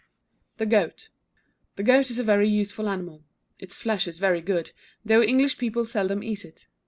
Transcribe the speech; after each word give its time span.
THE 0.57 0.65
GOAT. 0.65 1.09
The 1.75 1.83
goat 1.83 2.09
is 2.09 2.17
a 2.17 2.23
very 2.23 2.49
useful 2.49 2.89
animal. 2.89 3.23
Its 3.59 3.79
flesh 3.83 4.07
is 4.07 4.17
very 4.17 4.41
good, 4.41 4.71
though 5.05 5.21
English 5.21 5.59
people 5.59 5.85
seldom 5.85 6.23
eat 6.23 6.43
it. 6.43 6.65